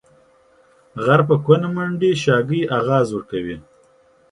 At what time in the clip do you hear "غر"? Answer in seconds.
1.03-1.21